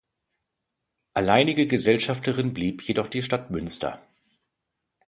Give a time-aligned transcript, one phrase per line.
[1.13, 4.01] Alleinige Gesellschafterin blieb jedoch die Stadt Münster.